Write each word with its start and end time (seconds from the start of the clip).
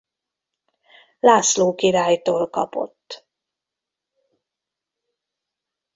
László 1.19 1.75
királytól 1.75 2.49
kapott. 2.49 3.27